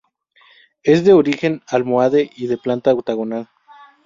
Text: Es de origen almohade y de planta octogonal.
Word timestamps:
Es 0.81 1.05
de 1.05 1.13
origen 1.13 1.61
almohade 1.67 2.31
y 2.35 2.47
de 2.47 2.57
planta 2.57 2.91
octogonal. 2.91 3.47